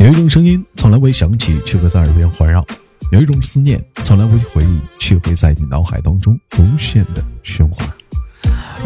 [0.00, 2.62] 有一种声音从来未响起，却会在耳边环绕；
[3.12, 7.86] 有一种思念从来未回忆，却会在你脑海当中无限的循环。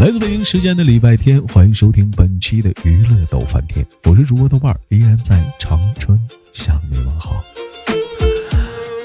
[0.01, 6.19] 来自北京时间的礼拜天，欢迎收听本期的娱乐逗翻天，我是主播豆瓣儿，依然在长春
[6.53, 7.41] 向你问好。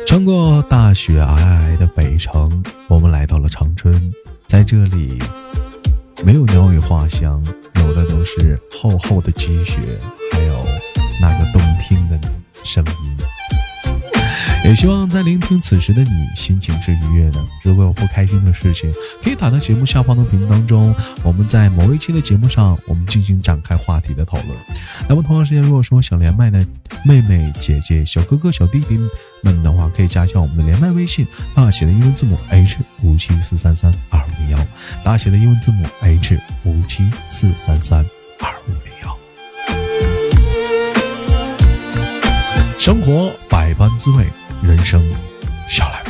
[0.07, 4.11] 穿过大雪皑皑的北城，我们来到了长春，
[4.47, 5.21] 在这里，
[6.25, 7.39] 没有鸟语花香，
[7.75, 9.77] 有的都是厚厚的积雪，
[10.31, 10.65] 还有
[11.19, 12.19] 那个动听的
[12.63, 13.17] 声音。
[14.65, 17.39] 也希望在聆听此时的你，心情是愉悦的。
[17.63, 24.49] 如果有不开心的事情，可以打到节目下方的屏幕当中，我们在某一期的节目上，我们进行展开话题的讨论。
[25.07, 26.63] 那么同样时间，如果说想连麦的
[27.05, 28.99] 妹妹、姐姐、小哥哥、小弟弟
[29.41, 31.25] 们的话，可以加一下我们的连麦微信，
[31.55, 34.67] 大写的英文字母 H 五七四三三二五零幺，
[35.05, 38.05] 大写的英文字母 H 五七四三三
[38.39, 39.18] 二五零幺。
[42.89, 44.25] 生活百般滋味。
[44.63, 44.99] 人生，
[45.67, 46.03] 笑来。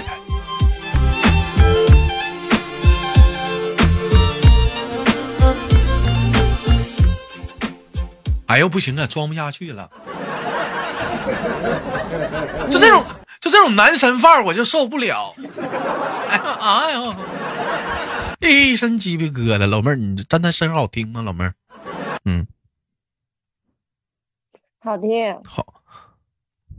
[8.46, 9.92] 哎呦，不行啊，装不下去了。
[12.72, 13.06] 就这种，
[13.42, 15.36] 就这种男神范儿，我就受不了。
[16.30, 17.18] 哎呀，哎呀，
[18.40, 19.68] 一身鸡皮疙瘩。
[19.68, 21.22] 老妹儿，你站在声好听吗？
[21.22, 21.54] 老妹儿，
[22.24, 22.48] 嗯，
[24.80, 25.38] 好听。
[25.44, 25.66] 好。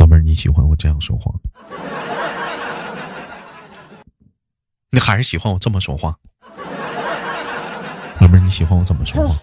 [0.01, 1.31] 老妹儿，你喜欢我这样说话？
[4.91, 6.19] 你还是喜欢我这么说话？
[8.19, 9.39] 老妹儿，你喜欢我怎么说话？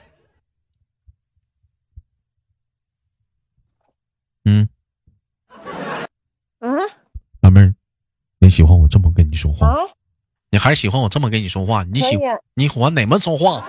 [4.46, 4.68] 嗯？
[6.60, 6.76] 嗯？
[7.42, 7.76] 老妹儿，
[8.40, 9.76] 你喜欢我这么跟你说话？
[10.50, 11.84] 你还是喜欢我这么跟你说话？
[11.84, 12.18] 你喜
[12.56, 13.64] 你喜欢哪么说话？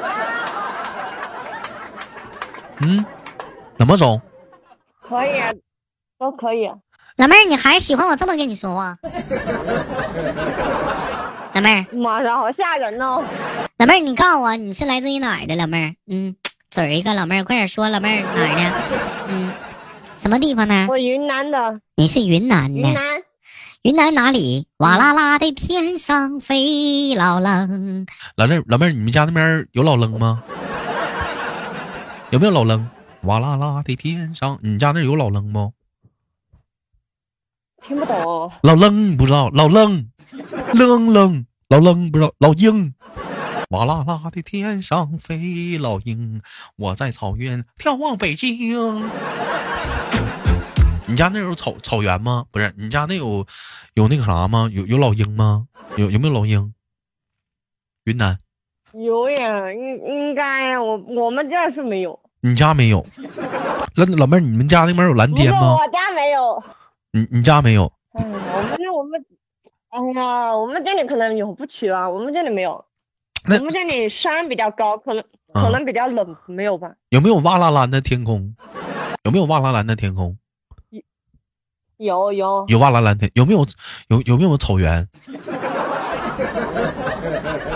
[2.80, 3.04] 嗯？
[3.76, 4.18] 怎么走？
[5.02, 5.32] 可以。
[6.18, 6.68] 都可以，
[7.18, 8.96] 老妹儿，你还是喜欢我这么跟你说话？
[11.52, 13.24] 老妹儿，妈呀，好吓人哦！
[13.78, 15.56] 老妹儿，你告诉我你是来自于哪儿的？
[15.56, 16.36] 老妹儿，嗯，
[16.70, 18.72] 嘴儿一个，老妹儿，快点说，老妹儿哪儿的？
[19.30, 19.52] 嗯，
[20.16, 20.86] 什么地方呢？
[20.88, 21.80] 我云南的。
[21.96, 22.78] 你是云南的？
[22.78, 23.02] 云南，
[23.82, 24.68] 云南哪里？
[24.76, 28.06] 哇啦啦的天上飞老楞。
[28.36, 30.40] 老妹儿，老妹儿，你们家那边有老楞吗？
[32.30, 32.88] 有没有老楞？
[33.22, 35.72] 哇啦啦的天上，你家那有老楞不？
[37.82, 40.08] 听不懂，老愣不知道，老愣，
[40.74, 42.94] 愣愣，老愣不知道，老鹰，
[43.70, 46.42] 哇啦啦的天上飞老鹰，
[46.76, 49.08] 我在草原眺望北京。
[51.06, 52.44] 你家那有草草原吗？
[52.50, 53.46] 不是，你家那有
[53.94, 54.68] 有那个啥吗？
[54.72, 55.66] 有有老鹰吗？
[55.96, 56.74] 有有没有老鹰？
[58.04, 58.38] 云南
[58.92, 62.18] 有呀，应应该呀，我我们这是没有。
[62.40, 63.04] 你家没有？
[63.96, 65.76] 那老妹儿，你们家那边有蓝天吗？
[65.76, 66.62] 我家没有。
[67.12, 67.92] 你你家没有？
[68.18, 69.24] 嗯，我们我们，
[69.88, 72.84] 哎呀，我们这里可能有不起了，我们这里没有。
[73.44, 75.24] 我们这里山比较高，可能
[75.54, 76.92] 可能比较冷，没有吧？
[77.10, 78.54] 有没有瓦拉蓝的天空？
[79.24, 80.36] 有没有瓦拉蓝的天空？
[81.96, 83.66] 有有有瓦拉蓝天，有没有
[84.08, 85.08] 有有没有草原？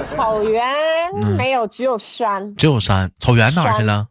[0.05, 0.63] 草原
[1.37, 2.55] 没有，只有山。
[2.57, 4.09] 只有山，草原哪去了？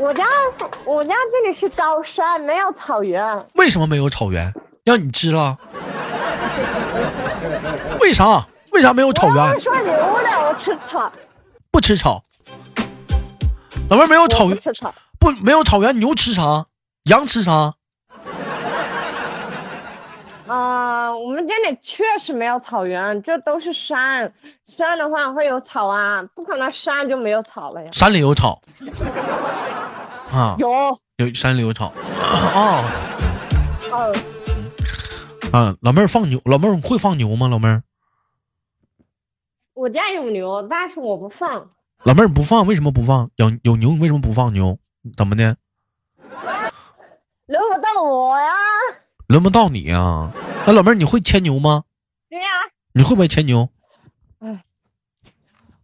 [0.00, 0.24] 我家
[0.86, 3.46] 我家这里是高山，没有草原。
[3.52, 4.50] 为什么没有草原？
[4.82, 5.58] 让你知了？
[8.00, 8.46] 为啥？
[8.72, 9.60] 为啥没有草原？
[9.60, 11.12] 说牛的，我吃草。
[11.70, 12.22] 不吃草。
[13.90, 14.58] 老妹儿没有草原。
[14.62, 14.94] 吃草。
[15.18, 16.64] 不，没有草原，牛吃啥？
[17.04, 17.74] 羊吃啥？
[20.46, 20.79] 啊，
[21.22, 24.32] 我们这里确实没有草原，这都是山。
[24.66, 27.90] 山的话会有草啊，不可能山就没有草了呀。
[27.92, 28.62] 山里有草。
[30.32, 30.70] 啊，有
[31.18, 31.92] 有山里有草
[32.54, 32.84] 啊。
[33.92, 34.14] 嗯。
[35.52, 37.48] 啊，老妹儿放牛，老妹儿会放牛吗？
[37.48, 37.82] 老妹儿。
[39.74, 41.70] 我家有牛，但是我不放。
[42.04, 43.30] 老妹儿不放，为什么不放？
[43.36, 44.78] 有有牛，你为什么不放牛？
[45.18, 45.54] 怎么的？
[47.46, 48.52] 轮不到我呀。
[49.26, 50.32] 轮不到你啊！
[50.66, 51.84] 那老妹儿，你会牵牛吗？
[52.28, 52.46] 对呀。
[52.92, 53.68] 你会不会牵牛？
[54.40, 54.64] 哎，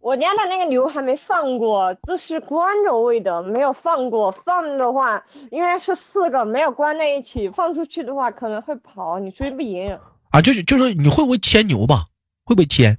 [0.00, 4.31] 我家的那个牛还没放过，这是关着喂的，没有放过。
[4.32, 9.99] 放的话，因为是四个，没有关在一起，放出去的话可能会跑，你追不赢。
[10.31, 12.06] 啊，就是就是你会不会牵牛吧？
[12.44, 12.99] 会不会牵？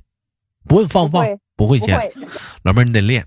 [0.68, 1.98] 不会放不放，不会牵。
[2.64, 3.26] 老妹儿，你得练。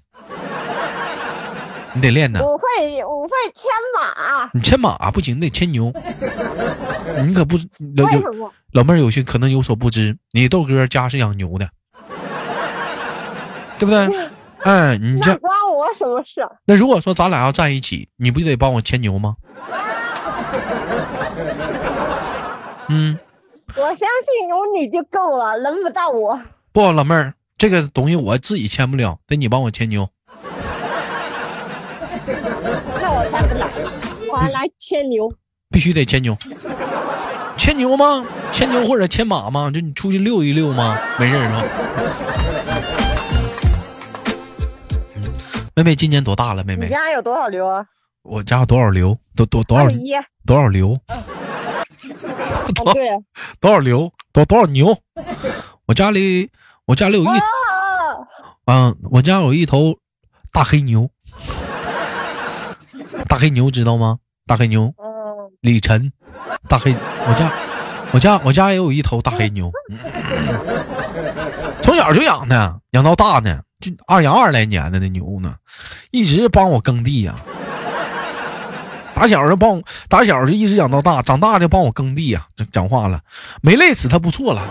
[1.95, 2.41] 你得练呢。
[2.43, 4.49] 我会，我会牵马。
[4.53, 5.93] 你牵马不行，你得牵牛。
[7.27, 7.57] 你可不
[7.97, 11.69] 老有老妹儿有些可能有所不知，你豆哥家是养牛的，
[13.79, 14.31] 对不对？
[14.63, 16.47] 哎，你这关我我什么事？
[16.67, 19.37] 那如果说咱俩要在一起，你不就得帮我牵牛吗？
[22.89, 23.19] 嗯，
[23.75, 26.41] 我相信有你就够了，轮不到我。
[26.73, 30.09] 不，老妹儿，这个东西我自己牵不了，得你帮我牵牛。
[33.01, 33.71] 那我才不来，
[34.33, 35.31] 我还来牵牛。
[35.69, 36.35] 必须得牵牛，
[37.55, 38.25] 牵牛吗？
[38.51, 39.71] 牵牛或者牵马吗？
[39.71, 40.99] 就你出去溜一溜吗？
[41.19, 41.63] 没事是吧？
[45.77, 46.65] 妹妹今年多大了？
[46.65, 47.85] 妹妹，你家有多少牛啊？
[48.23, 49.19] 我家有多少牛？
[49.37, 50.15] 多多多少一。
[50.47, 50.97] 多少牛？
[52.79, 53.11] 哦，对。
[53.61, 54.11] 多少牛？
[54.33, 54.97] 多多少牛？
[55.85, 56.51] 我家里
[56.87, 57.39] 我家里有一
[58.65, 59.99] 嗯，啊，我家有一头
[60.53, 61.11] 大黑牛，
[63.29, 64.19] 大黑牛知道吗？
[64.47, 66.13] 大黑牛嗯，李晨，
[66.69, 66.95] 大黑，
[67.29, 67.53] 我家
[68.13, 69.71] 我家我家也有一头大黑牛，
[71.83, 75.55] 从小就养的，养到大呢，就二养二来年的那牛呢，
[76.11, 77.35] 一直帮我耕地呀、
[79.15, 83.21] 打小就帮我，打小就一直养到大，长大就帮我耕地呀、这讲话了，
[83.63, 84.63] 没累死他不错了。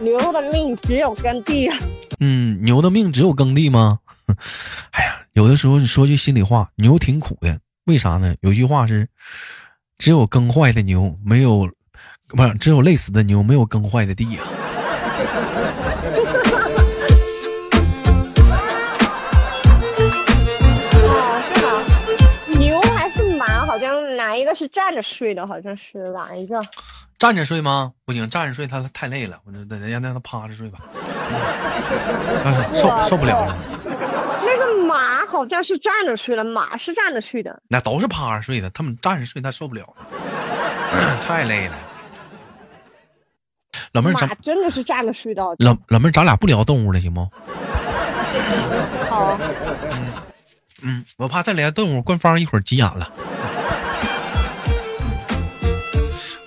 [0.00, 1.76] 牛的命只有耕地啊。
[2.20, 3.98] 嗯，牛的命只有耕地吗？
[4.92, 7.58] 哎呀，有的时候你说句心里话，牛挺苦的。
[7.84, 8.34] 为啥呢？
[8.40, 9.08] 有句话是，
[9.98, 11.70] 只有耕坏的牛，没有
[12.28, 14.48] 不是只有累死的牛，没有耕坏的地呀、哦，
[21.54, 22.58] 是吗？
[22.58, 23.64] 牛还是马？
[23.64, 25.46] 好像哪一个是站着睡的？
[25.46, 26.60] 好像是哪一个？
[27.18, 27.92] 站着睡吗？
[28.04, 30.80] 不行，站着睡他太累了，我就得让让他趴着睡吧。
[32.44, 33.95] 哎受受不了了，那个
[35.36, 37.62] 马好像是站着睡的，马是站着睡的。
[37.68, 41.78] 那都是趴着睡的，他们站着睡他受不了了， 太累了。
[43.92, 45.42] 老妹儿，咱马真的是站着睡的。
[45.58, 47.20] 老老妹儿，咱俩不聊动物了，行不？
[49.10, 49.38] 好，
[50.82, 53.12] 嗯，我怕再聊动物，官方一会儿急眼了。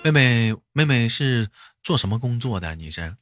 [0.02, 1.48] 妹妹，妹妹是
[1.84, 2.74] 做什么工作的？
[2.74, 3.14] 你是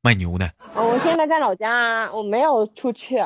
[0.00, 3.22] 卖牛的，哦我现在在老家，我没有出去。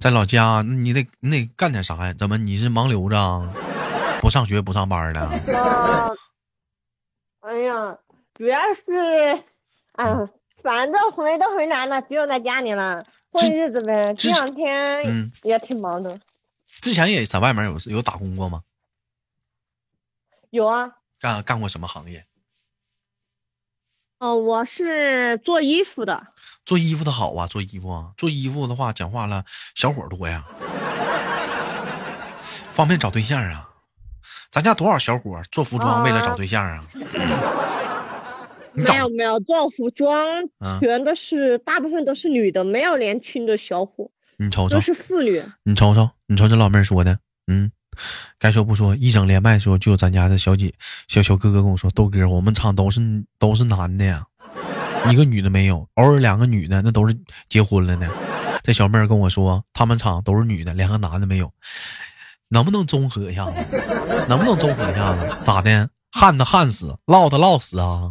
[0.00, 2.12] 在老家，你得你得干点啥呀？
[2.14, 3.52] 怎么你是盲流子啊？
[4.22, 5.20] 不上学不上班的？
[5.58, 6.10] 啊，
[7.40, 7.98] 哎呀，
[8.34, 9.44] 主要是，
[9.92, 10.10] 哎，
[10.62, 14.14] 反正回都回来了，只有在家里了，混日子呗。
[14.14, 16.18] 这两天嗯也挺忙的。
[16.80, 18.62] 之前也在外面有有打工过吗？
[20.48, 22.24] 有啊，干干过什么行业？
[24.20, 26.26] 哦，我是做衣服的。
[26.66, 29.42] 做衣服的好啊，做衣服啊，做衣服的话，讲话了，
[29.74, 30.44] 小伙多呀，
[32.70, 33.66] 方便找对象啊。
[34.50, 36.80] 咱家多少小伙做服装为了找对象啊？
[38.74, 45.42] 没有没有，做服装嗯全都是，大部分都是女的，没有年轻的小伙，你瞅瞅都，是妇女。
[45.64, 47.72] 你瞅瞅，你瞅这老妹儿说的，嗯，
[48.38, 50.72] 该说不说，一整连麦的时候，就有咱家的小姐、
[51.08, 53.00] 小小哥哥跟我说，豆哥，我们厂都是
[53.38, 54.22] 都是男的呀，
[55.10, 57.16] 一个女的没有，偶尔两个女的，那都是
[57.48, 58.08] 结婚了呢。
[58.62, 61.52] 这小妹儿跟我说，他们厂都是女的，两个男的没有，
[62.48, 63.52] 能不能综合一下子？
[64.28, 65.36] 能不能综合一下子？
[65.44, 65.88] 咋的？
[66.12, 68.10] 旱的旱死，涝的涝死啊！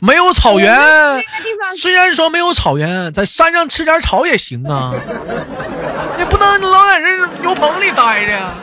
[0.00, 0.74] 没有草原，
[1.76, 4.92] 虽然说没有草原，在山上吃点草也行啊。
[6.16, 8.54] 你不能老在这牛棚里待着呀。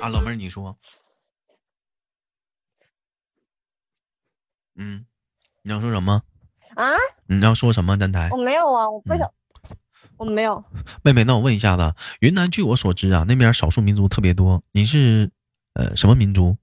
[0.00, 0.76] 啊，老妹儿，你说，
[4.76, 5.04] 嗯，
[5.62, 6.22] 你要说什么？
[6.76, 6.92] 啊，
[7.26, 7.98] 你要说什么？
[7.98, 9.28] 站台我没有啊，我不想，
[10.16, 10.64] 我没有。
[11.02, 14.62] 妹妹，那我问一下子，云南据我所知啊，那边少数民族特别多。
[14.72, 15.30] 你是
[15.74, 16.56] 呃什么民族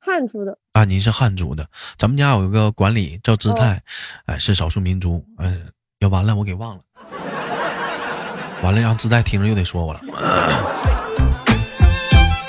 [0.00, 0.84] 汉族的，啊？
[0.84, 1.66] 您是汉族的。
[1.98, 3.80] 咱们家有一个管理叫姿态，
[4.24, 5.22] 哎、是少数民族。
[5.36, 6.82] 嗯、要完了，我给忘了。
[8.64, 10.00] 完了，让姿态听着又得说我了。
[10.02, 10.10] 嗯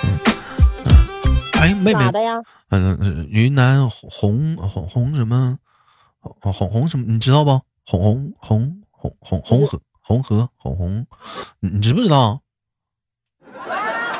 [0.03, 0.17] 嗯，
[1.59, 2.09] 哎，妹妹？
[2.69, 5.57] 嗯、呃云南红红红什么？
[6.21, 7.05] 红红红什么？
[7.05, 7.61] 你知道不？
[7.85, 11.05] 红红红红红红河红河红红，
[11.59, 12.41] 你你知不知道？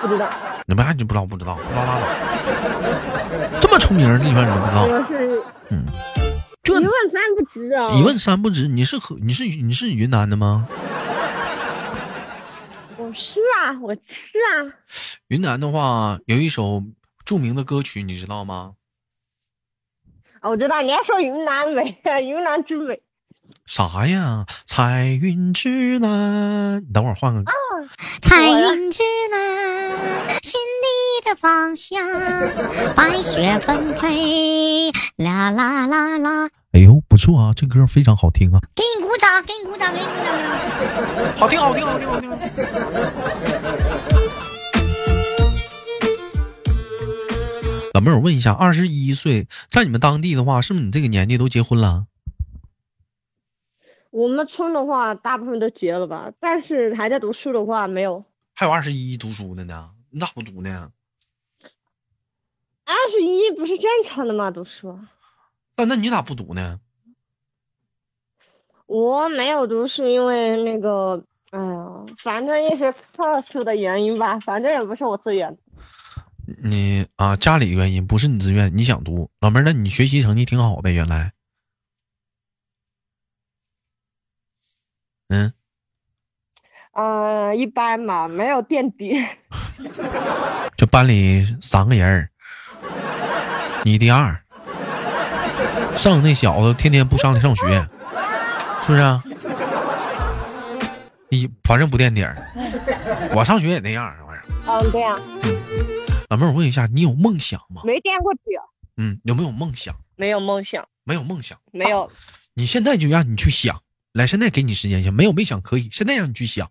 [0.02, 0.30] 不知道，
[0.66, 1.26] 你们还真不知道？
[1.26, 1.56] 不知道？
[1.56, 2.31] 不知道拉倒。
[3.60, 4.88] 这么出名的地方你都不知道？
[5.70, 5.86] 嗯，
[6.64, 7.92] 这一问三不知啊。
[7.92, 8.68] 一问三不知。
[8.68, 9.18] 你是河？
[9.22, 10.68] 你是你是云南的吗？
[12.98, 14.74] 我是啊，我是啊。
[15.28, 16.84] 云南的话有一首
[17.26, 18.74] 著名的歌曲，你知道吗？
[20.42, 23.02] 啊我知道你要说云南美，云南之美。
[23.66, 24.46] 啥呀？
[24.66, 26.82] 彩云之南。
[26.82, 27.44] 你等会儿换个。
[28.22, 32.02] 彩云之南，心里的方向，
[32.96, 36.50] 白雪纷飞，啦啦啦啦。
[36.74, 38.60] 哎呦，不错啊，这歌非常好听啊！
[38.76, 41.38] 给你鼓掌，给你鼓掌，给你鼓掌。
[41.38, 42.30] 好听，好听，好听，好听。
[47.94, 52.06] 老妹儿，我问一下，二十一岁，在你们当地的话，是不是你这个年纪都结婚了？
[54.12, 58.24] 我们村的话，大部分都结了吧，但是还在读书的话，没有。
[58.54, 60.92] 还有二十一读书的呢，你咋不读呢？
[62.84, 64.52] 二十一不是正常的吗？
[64.52, 65.00] 读书。
[65.78, 66.80] 那那你咋不读呢？
[68.86, 75.58] 我没有读，书因为那个，哎呀，反正也是特殊的原因吧，反正也不是我自愿。
[76.62, 79.30] 你啊，家里原因不是你自愿，你想读。
[79.40, 80.92] 老妹儿，那你学习成绩挺好呗？
[80.92, 81.32] 原来。
[85.32, 85.54] 嗯，
[86.92, 89.26] 呃，一般嘛，没有垫底。
[90.76, 92.30] 就班里三个人儿，
[93.86, 94.44] 你第二，
[95.96, 97.66] 剩那小子天天不上来上学，
[98.86, 99.00] 是不是？
[99.02, 99.24] 啊
[101.30, 102.36] 你反正不垫底儿，
[103.34, 104.44] 我上学也那样，玩意儿。
[104.68, 105.18] 嗯，对呀。
[106.28, 107.84] 老妹儿，我问一下，你有梦想吗？
[107.86, 108.42] 没垫过底。
[108.98, 109.96] 嗯，有没有梦想？
[110.18, 110.86] 没有梦想。
[111.06, 111.58] 没有梦想。
[111.72, 112.12] 没有。
[112.54, 113.82] 你现在就让你去想。
[114.14, 115.88] 来，现在给你时间想，没有没想可以。
[115.90, 116.70] 现在让你去想，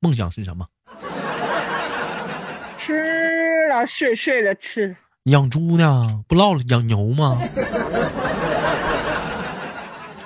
[0.00, 0.66] 梦想是什么？
[2.78, 4.96] 吃了睡，睡了吃。
[5.24, 6.24] 养猪呢？
[6.26, 7.38] 不唠了，养牛吗？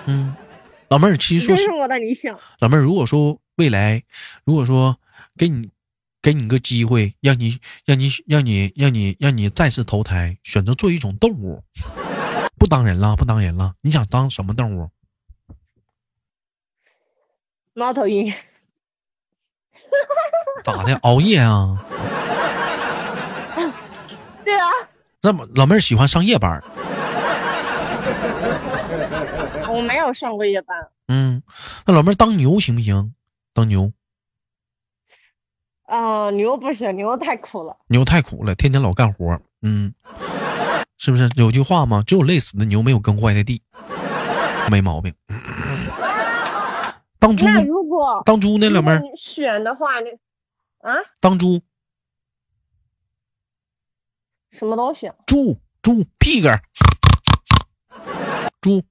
[0.06, 0.34] 嗯，
[0.88, 2.38] 老妹儿，其实说是我的理想。
[2.60, 4.00] 老妹儿，如果说未来，
[4.44, 4.96] 如果说
[5.36, 5.68] 给你
[6.22, 11.60] 给你个机会，让你让你让你让你让你再次投胎，选择做一种动物，
[12.56, 14.88] 不当人了，不当人了，你想当什么动物？
[17.74, 18.32] 猫头鹰，
[20.62, 20.94] 咋的？
[21.02, 21.82] 熬夜啊？
[24.44, 24.68] 对啊。
[25.22, 26.62] 那么老妹儿喜欢上夜班？
[29.70, 30.76] 我没有上过夜班。
[31.08, 31.42] 嗯，
[31.86, 33.14] 那老妹儿当牛行不行？
[33.54, 33.90] 当牛？
[35.86, 37.78] 啊，牛不行，牛太苦了。
[37.86, 39.40] 牛太苦了，天天老干活。
[39.62, 39.94] 嗯，
[40.98, 42.02] 是不是有句话吗？
[42.06, 43.62] 只有累死的牛，没有耕坏的地。
[44.70, 45.14] 没毛病。
[47.22, 47.44] 当猪？
[47.44, 50.10] 那如果当猪呢，老妹儿选的话，那
[50.90, 50.98] 啊？
[51.20, 51.62] 当猪？
[54.50, 55.12] 什么东西？
[55.24, 56.60] 猪猪屁根
[58.60, 58.82] 猪。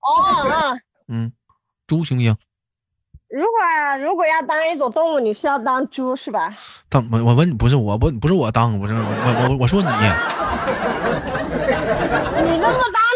[0.00, 0.10] 哦
[0.50, 0.74] 啊。
[1.06, 1.32] 嗯，
[1.86, 2.36] 猪行不行？
[3.28, 6.56] 如果如果要当一种动物，你是要当猪是吧？
[6.88, 9.88] 当我我问你，不是我不不是我当，不是我我我我说你。
[12.42, 13.07] 你那么大。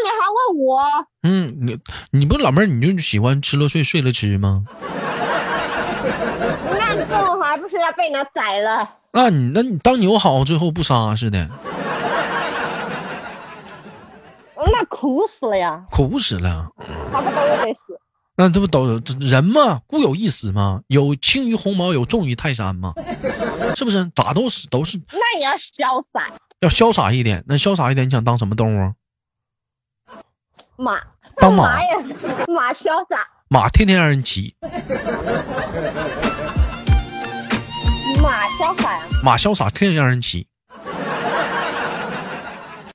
[0.72, 0.80] 我
[1.22, 1.78] 嗯，你
[2.10, 4.64] 你不老妹儿，你就喜欢吃了睡，睡了吃吗？
[6.78, 8.88] 那你这还不是要被人宰了？
[9.12, 11.48] 那你那你当牛好，最后不杀似的？
[14.64, 15.84] 那苦死了呀！
[15.90, 16.68] 苦死了，
[17.12, 17.98] 他不都得死。
[18.36, 18.86] 那这不都
[19.20, 20.80] 人嘛，固有一死嘛？
[20.86, 22.94] 有轻于鸿毛，有重于泰山嘛？
[23.76, 24.10] 是不是？
[24.14, 24.98] 咋都是都是？
[25.10, 27.44] 那也要潇洒，要潇洒一点。
[27.46, 28.92] 那潇洒一点，你想当什么动物？
[30.82, 31.00] 马
[31.36, 31.96] 当马呀，
[32.48, 34.52] 马潇洒，马天天让人骑。
[38.20, 40.48] 马潇洒呀，马潇洒天天让人骑。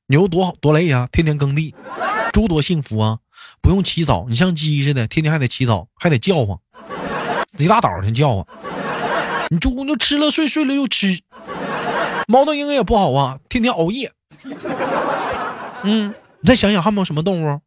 [0.07, 1.73] 牛多好多累呀，天天耕地。
[2.33, 3.19] 猪多幸福啊，
[3.61, 6.57] 不用起早，你像鸡似的，天天还得起早，还得叫唤，
[7.57, 8.45] 一大早上叫唤。
[9.49, 11.21] 你猪就吃了睡，睡了又吃。
[12.27, 14.11] 猫头鹰也不好啊，天天熬夜。
[15.83, 17.61] 嗯，你再想想，还有没有什么动物？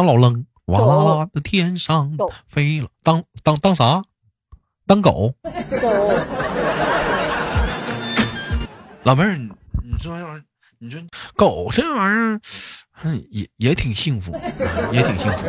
[0.00, 2.16] 当老愣，哇啦啦的天上
[2.48, 2.88] 飞了。
[3.02, 4.02] 当当当啥？
[4.86, 5.34] 当狗。
[9.04, 9.50] 老妹儿，你
[9.84, 10.42] 你这玩意儿，
[10.78, 11.02] 你说
[11.36, 12.40] 狗这玩意儿，
[13.30, 14.32] 也也挺幸福，
[14.90, 15.46] 也挺幸福。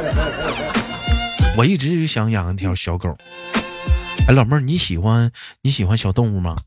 [1.57, 3.15] 我一直就想养一条小狗。
[4.27, 5.31] 哎，老妹儿，你喜欢
[5.61, 6.57] 你喜欢小动物吗？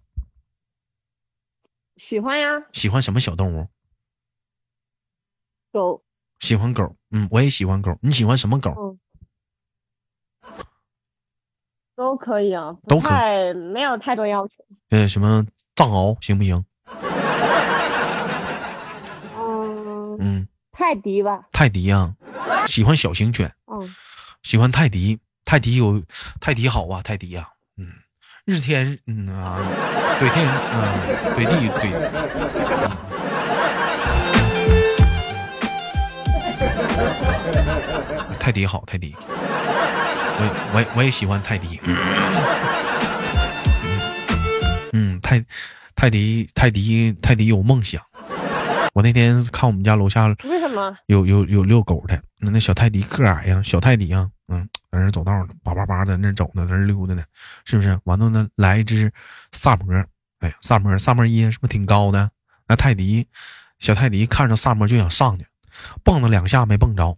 [1.99, 2.63] 喜欢呀。
[2.73, 3.69] 喜欢什么小动物？
[5.71, 6.03] 狗。
[6.41, 7.97] 喜欢狗，嗯，我也喜欢狗。
[8.03, 8.99] 你喜欢什么狗？
[11.95, 14.55] 都可以啊，都太没有太多要求。
[14.91, 16.65] 呃，什么藏獒行不行？
[19.39, 21.47] 嗯嗯，泰迪吧。
[21.53, 22.13] 泰迪呀，
[22.67, 23.49] 喜欢小型犬。
[23.67, 23.95] 嗯，
[24.43, 26.03] 喜欢泰迪，泰迪有
[26.41, 27.87] 泰迪好啊，泰迪呀，嗯，
[28.45, 29.61] 日天嗯啊，
[30.21, 30.99] 怼天啊，
[31.37, 33.14] 怼地怼。
[38.45, 41.81] 泰迪好，泰迪，我我我也喜欢泰迪。
[44.93, 45.43] 嗯，泰
[45.97, 48.03] 泰迪泰迪泰迪有梦想。
[48.93, 50.95] 我那天看我们家楼下为什么？
[51.07, 57.25] 有有有遛狗的，那那小泰迪个矮呀，小泰迪呀，嗯，在那走道呢，叭叭叭在那走呢，在那溜达呢，
[57.65, 57.99] 是不是？
[58.05, 59.11] 完了呢，来一只
[59.53, 59.95] 萨摩，
[60.41, 62.29] 哎呀，萨摩萨摩耶是不是挺高的？
[62.69, 63.27] 那泰迪
[63.79, 65.47] 小泰迪看着萨摩就想上去，
[66.03, 67.17] 蹦了两下没蹦着。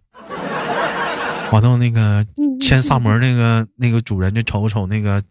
[1.51, 2.25] 完了那个
[2.59, 5.23] 牵萨摩那个那个主人就瞅瞅那个。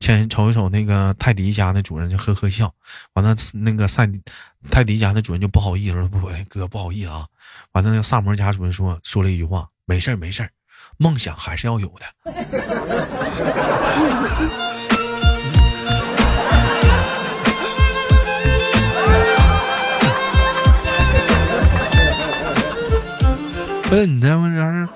[0.00, 2.74] 先瞅一瞅那个泰迪家的主人就呵呵笑，
[3.12, 4.04] 完了那个赛
[4.68, 7.24] 泰迪家的主人就不好意思说不哎哥不好意思啊，
[7.70, 10.50] 完了那个萨摩家主人说说了一句话没事儿没事儿，
[10.96, 12.04] 梦想还是要有的。
[23.84, 24.88] 不是你这么着是？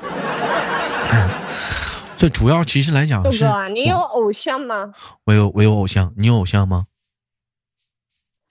[2.16, 4.94] 这主要其实来讲是，哥，你有偶像吗？
[5.24, 6.14] 我有，我有偶像。
[6.16, 6.86] 你有偶像吗？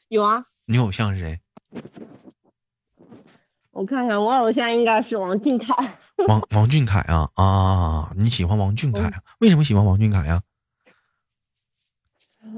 [0.07, 0.43] 有啊。
[0.67, 1.39] 你偶像是谁？
[3.71, 5.97] 我看看，我偶像应该是王俊凯。
[6.27, 8.11] 王王俊凯啊啊！
[8.15, 9.11] 你喜欢王俊凯？
[9.39, 10.41] 为什么喜欢王俊凯呀？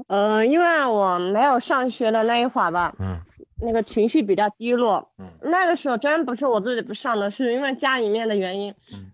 [0.08, 3.20] 呃，因为我没有上学的那一会儿吧，嗯，
[3.56, 9.10] 那个情绪比较低落，嗯，那个时候真不是我自己不上的，是因为家里面的原因，嗯。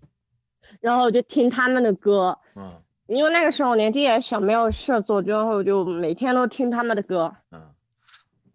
[0.81, 7.35] 然后我就听他们的歌，嗯，因为那个时候年纪也小，没有事做，之后就每天都听他们的歌。
[7.51, 7.61] 嗯，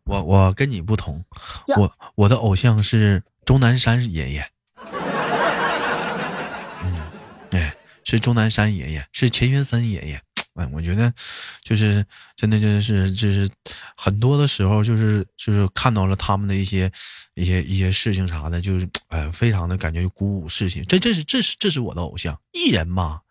[0.05, 1.23] 我我跟你不同，
[1.77, 4.45] 我我的偶像是钟南山爷爷。
[6.83, 6.95] 嗯，
[7.51, 7.73] 哎，
[8.03, 10.21] 是钟南山爷爷，是钱学森爷爷。
[10.59, 11.11] 哎，我觉得
[11.63, 13.49] 就是真的，就是就是
[13.95, 16.91] 很多的时候，就是就是看到了他们的一些
[17.33, 20.81] 一些一些事情啥的，就是哎，非常的感觉鼓舞士气。
[20.81, 23.21] 这这是这是这是我的偶像，艺人嘛，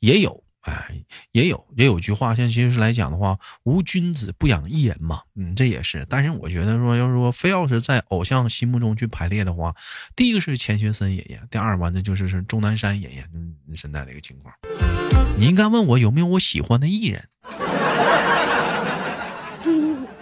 [0.00, 1.02] 也有哎，
[1.32, 6.04] 也有也有句话，像其实来讲的话，无君子不养艺人嘛，嗯，这也是。
[6.10, 9.74] 但是我觉得说，要是说非要是在偶像心目中去排列的话，
[10.14, 14.52] 第一个是钱学森爷爷，第二完的就是是钟南山爷爷，嗯，现在的一个情况。
[15.38, 17.28] 你应该问我有没有我喜欢的艺人。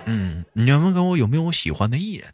[0.07, 2.29] 嗯，你要问跟我有没有我喜欢的艺人，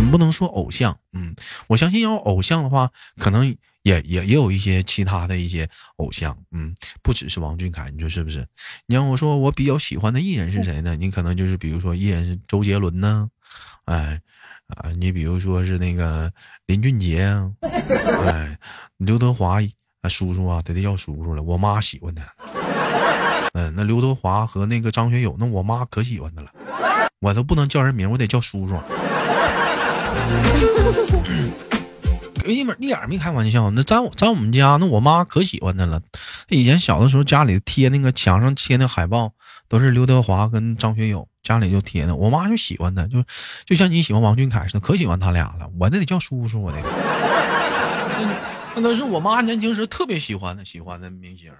[0.00, 0.98] 你不能说偶像。
[1.12, 1.34] 嗯，
[1.66, 3.46] 我相信要偶像的话，可能
[3.82, 6.36] 也也也有一些其他的一些偶像。
[6.52, 8.46] 嗯，不只是王俊凯，你说是不是？
[8.86, 10.96] 你让我说我比较喜欢的艺人是谁呢？
[10.96, 13.28] 你可能就是比如说艺人是周杰伦呢，
[13.84, 14.18] 哎
[14.68, 16.32] 啊，你比如说是那个
[16.66, 18.58] 林俊杰啊，哎，
[18.96, 19.60] 刘德华。
[20.08, 21.42] 叔叔啊，得得叫叔叔了。
[21.42, 22.22] 我妈喜欢他。
[23.54, 26.50] 嗯，那刘德华和那个张学友，那我妈可喜欢他了。
[27.20, 28.76] 我都不能叫人名，我得叫叔叔。
[32.46, 33.70] 一点一点没开玩笑。
[33.70, 36.02] 那在我在我们家，那我妈可喜欢他了。
[36.50, 39.32] 以前小的时候，家里贴那个墙上贴那海报，
[39.66, 42.14] 都是刘德华跟张学友，家里就贴的。
[42.14, 43.24] 我妈就喜欢他，就
[43.64, 45.70] 就像你喜欢王俊凯似的，可喜欢他俩了。
[45.80, 46.78] 我那得叫叔叔，我得。
[48.76, 51.52] 那都是我妈年轻时特别喜欢的，喜欢的明星。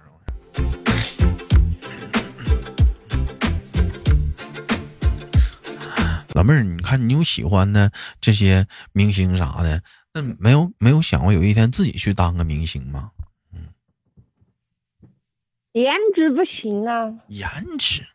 [6.33, 9.81] 老妹儿，你看你有喜欢的这些明星啥的，
[10.13, 13.11] 那没有没有想过有一天自己去当个明星吗？
[13.53, 13.69] 嗯，
[15.71, 17.13] 颜值不行啊。
[17.29, 17.49] 颜
[17.79, 18.05] 值，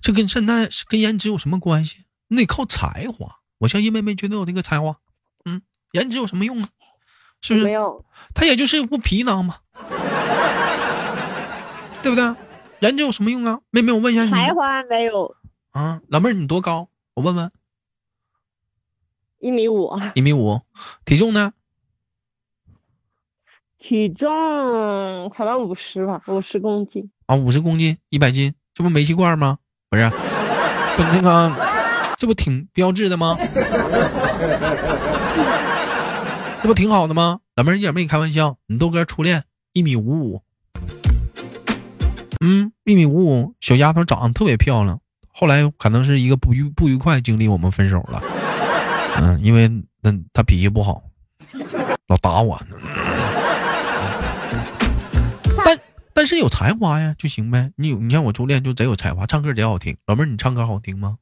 [0.00, 2.06] 这跟现在跟颜值有什么关系？
[2.28, 3.40] 你得靠才华。
[3.58, 4.96] 我相信妹妹绝对有这个才华。
[5.44, 5.60] 嗯，
[5.92, 6.68] 颜值有什么用啊？
[7.40, 7.64] 是不是？
[7.64, 9.56] 没有，他也就是副皮囊嘛，
[12.02, 12.34] 对不对？
[12.80, 13.58] 人这有什么用啊？
[13.70, 15.34] 妹妹，我问一下你，才华没有
[15.72, 16.00] 啊？
[16.08, 16.88] 老妹儿，你多高？
[17.14, 17.50] 我问问。
[19.40, 19.90] 一米五。
[20.14, 20.60] 一米五，
[21.04, 21.52] 体重呢？
[23.78, 27.10] 体重可能五十吧，五十公斤。
[27.26, 29.58] 啊，五十公斤，一百斤，这不煤气罐吗？
[29.88, 31.52] 不是，不那个，
[32.16, 33.36] 这不挺标志的吗？
[36.60, 37.38] 这不挺好的吗？
[37.54, 40.42] 老妹儿一点没开玩笑，你豆哥初恋一米五五，
[42.40, 45.00] 嗯，一米五五，小丫头长得特别漂亮。
[45.32, 48.20] 后来可能是一个不愉不愉快经历，我们分手了。
[49.20, 49.68] 嗯，因为
[50.00, 51.02] 那他脾气不好，
[52.08, 52.60] 老打我。
[55.64, 55.78] 但
[56.12, 57.70] 但是有才华呀，就行呗。
[57.76, 59.96] 你有你像我初恋就贼有才华，唱歌贼好听。
[60.06, 61.18] 老妹儿，你唱歌好听吗？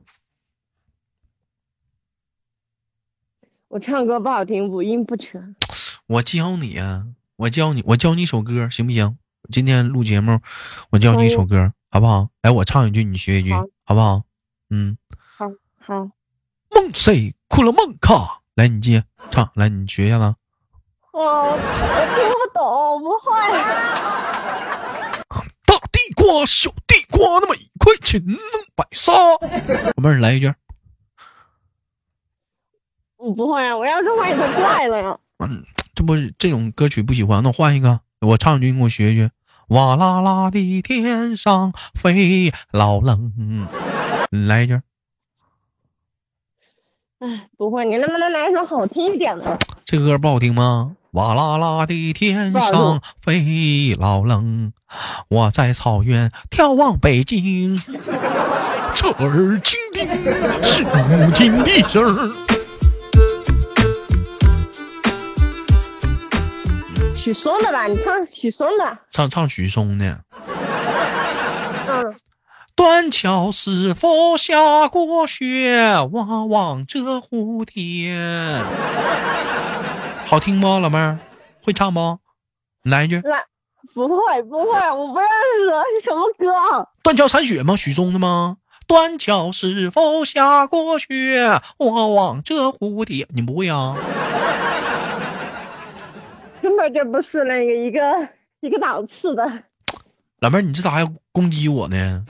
[3.68, 5.56] 我唱歌不好听，五音不全。
[6.06, 9.18] 我教你呀，我教你，我教你一首歌，行不行？
[9.50, 10.38] 今天录节目，
[10.90, 12.28] 我教你一首歌，好不好？
[12.42, 13.50] 来，我唱一句，你学一句，
[13.84, 14.22] 好不好？
[14.70, 14.96] 嗯，
[15.36, 15.46] 好
[15.80, 16.10] 好。
[16.70, 18.42] 梦谁哭了梦卡？
[18.54, 19.02] 来，你接
[19.32, 20.36] 唱，来，你学一下子。
[21.12, 23.32] 我我听不懂，我不会。
[25.64, 28.20] 大地瓜，小地瓜，那么一块钱。
[28.20, 28.38] 群龙
[28.76, 29.12] 摆杀。
[29.12, 30.54] 老妹儿来一句。
[33.26, 35.18] 嗯，不会啊，我要是会就怪了呀。
[35.38, 39.30] 嗯，这不是这种歌曲不喜欢，那我换一个，我唱一句，你给我学学。
[39.70, 43.66] 哇啦啦的天上飞老冷，
[44.30, 44.80] 来一句。
[47.18, 49.58] 哎，不会，你能不能来一首好听一点的？
[49.84, 50.92] 这歌不好听吗？
[51.12, 54.72] 哇啦啦的天上飞老冷，
[55.28, 57.74] 我在草原眺望北京，
[58.94, 60.06] 侧耳倾听
[60.62, 62.55] 是母亲的声。
[67.26, 68.98] 许嵩的吧，你唱许嵩的。
[69.10, 70.20] 唱唱许嵩的。
[71.88, 72.14] 嗯。
[72.76, 75.96] 断桥是否下过雪？
[76.12, 78.14] 望望这蝴蝶。
[80.26, 81.18] 好听吗，老妹儿？
[81.64, 82.18] 会唱不？
[82.84, 83.20] 来一句。
[83.22, 83.42] 来，
[83.92, 85.28] 不会不会，我不认
[85.98, 86.86] 识，什么歌？
[87.02, 87.74] 断桥残雪吗？
[87.74, 88.58] 许嵩的吗？
[88.86, 91.60] 断桥是否下过雪？
[91.78, 93.26] 望望这蝴蝶。
[93.34, 93.96] 你不会啊？
[96.86, 98.00] 根本就不是那个一个
[98.60, 99.44] 一个档次的。
[100.40, 102.24] 老妹儿，你这咋还攻击我呢？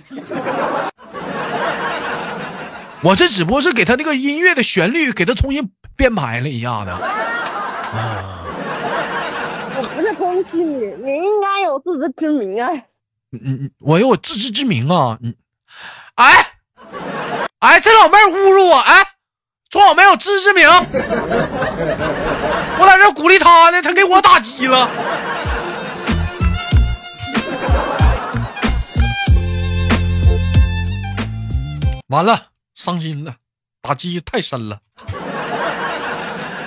[3.03, 6.91] 我这只不过是给他那个音乐的旋律给他重新编排了一下子。
[6.91, 8.45] 啊！
[9.77, 12.71] 我不是攻击你，你应该有自知之明啊。
[13.33, 15.19] 嗯嗯，我有我自知之明啊。
[15.23, 15.35] 嗯，
[16.15, 16.47] 哎
[17.59, 19.05] 哎，这老妹儿侮辱我，哎，
[19.71, 20.67] 说我没有自知之明。
[22.79, 24.89] 我在这鼓励他呢，他给我打击了。
[32.09, 32.41] 完了，
[32.75, 33.35] 伤心了，
[33.83, 34.79] 打击太深了。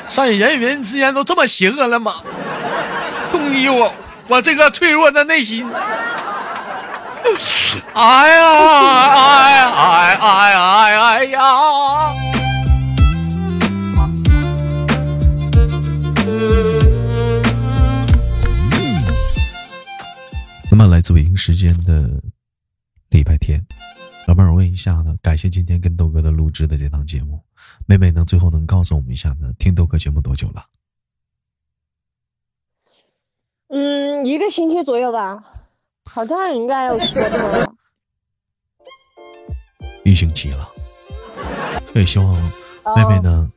[0.07, 2.15] 上人与人之间都这么邪恶了吗？
[3.31, 3.93] 攻击我，
[4.27, 5.69] 我这个脆弱的内心。
[7.93, 8.43] 哎呀，
[9.13, 12.28] 哎哎哎哎哎呀！
[20.79, 22.09] 那么，来自北京时间的
[23.09, 23.61] 礼拜天。
[24.27, 27.43] 老妹儿，我问一下呢，感谢今天跟豆哥的录制的这档节目，
[27.85, 30.63] 妹妹能最后能告诉我们一下呢，听豆哥节目多久了？
[33.67, 35.43] 嗯，一个星期左右吧，
[36.05, 37.73] 好像应该有说的。
[40.05, 40.65] 一星期了，
[41.93, 42.41] 也希望
[42.95, 43.51] 妹妹呢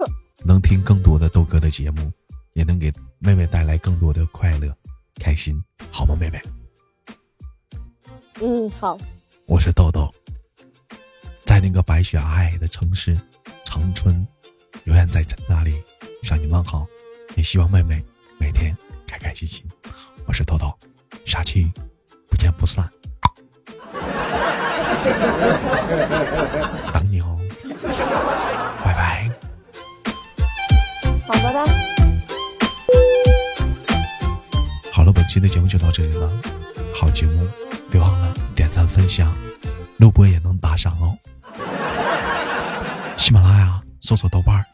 [0.44, 2.12] 能听更多的豆哥的节目，
[2.54, 4.76] 也能给妹妹带来更多的快乐、
[5.20, 6.42] 开心，好吗，妹妹？
[8.44, 8.98] 嗯，好。
[9.46, 10.12] 我是豆豆。
[11.44, 13.16] 在那个白雪皑皑的城市
[13.64, 14.26] 长春，
[14.84, 15.80] 永远在那里
[16.24, 16.84] 向你问好。
[17.36, 18.04] 也希望妹妹
[18.38, 18.76] 每天
[19.06, 19.64] 开开心心。
[20.26, 20.76] 我是豆豆，
[21.24, 21.70] 下期
[22.28, 22.90] 不见不散。
[26.92, 27.38] 等你哦，
[28.84, 29.30] 拜拜。
[31.28, 31.64] 好，拜拜。
[34.90, 36.28] 好了，本期的节目就到这里了。
[36.92, 37.46] 好节目，
[38.92, 39.34] 分享，
[39.96, 41.16] 录播也能打赏哦。
[43.16, 44.64] 喜马拉雅搜索豆瓣儿